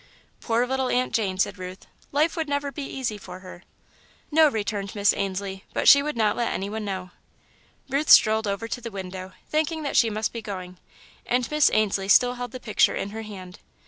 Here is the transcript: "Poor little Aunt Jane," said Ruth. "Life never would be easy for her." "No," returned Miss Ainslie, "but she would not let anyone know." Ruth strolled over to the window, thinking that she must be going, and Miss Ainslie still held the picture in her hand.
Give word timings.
"Poor 0.39 0.65
little 0.65 0.89
Aunt 0.89 1.13
Jane," 1.13 1.37
said 1.37 1.59
Ruth. 1.59 1.85
"Life 2.11 2.35
never 2.47 2.69
would 2.69 2.73
be 2.73 2.81
easy 2.81 3.19
for 3.19 3.41
her." 3.41 3.61
"No," 4.31 4.47
returned 4.49 4.95
Miss 4.95 5.13
Ainslie, 5.13 5.63
"but 5.75 5.87
she 5.87 6.01
would 6.01 6.17
not 6.17 6.35
let 6.35 6.51
anyone 6.51 6.83
know." 6.83 7.11
Ruth 7.87 8.09
strolled 8.09 8.47
over 8.47 8.67
to 8.67 8.81
the 8.81 8.89
window, 8.89 9.33
thinking 9.47 9.83
that 9.83 9.95
she 9.95 10.09
must 10.09 10.33
be 10.33 10.41
going, 10.41 10.79
and 11.23 11.51
Miss 11.51 11.69
Ainslie 11.71 12.07
still 12.09 12.33
held 12.33 12.51
the 12.51 12.59
picture 12.59 12.95
in 12.95 13.11
her 13.11 13.21
hand. 13.21 13.59